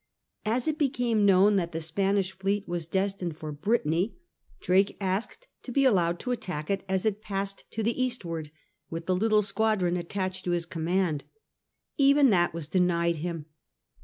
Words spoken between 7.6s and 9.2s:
to the eastward, with the